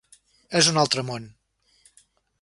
[0.59, 1.29] És un altre món.